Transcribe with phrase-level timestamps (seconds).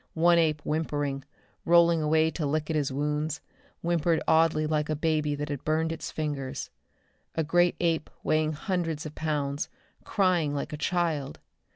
[0.15, 1.25] One ape whimpering,
[1.63, 3.39] rolling away to lick at his wounds;
[3.81, 6.71] whimpering oddly like a baby that has burned its fingers.
[7.35, 9.69] A great ape weighing hundreds of pounds,
[10.03, 11.37] crying like a child!